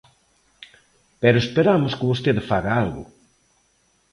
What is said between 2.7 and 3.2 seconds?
algo.